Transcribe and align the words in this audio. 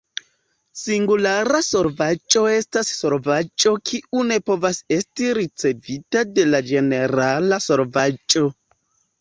Singulara 0.83 1.59
solvaĵo 1.67 2.41
estas 2.53 2.89
solvaĵo 3.01 3.73
kiu 3.91 4.23
ne 4.31 4.39
povas 4.49 4.81
esti 4.97 5.29
ricevita 5.41 6.25
de 6.39 6.47
la 6.51 6.63
ĝenerala 6.73 7.65
solvaĵo. 7.69 8.45